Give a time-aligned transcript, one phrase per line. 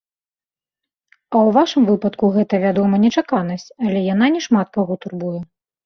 [1.17, 5.37] А ў вашым выпадку гэта, вядома, нечаканасць, але яна не шмат каго турбуе.